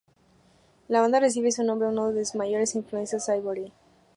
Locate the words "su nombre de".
1.51-1.93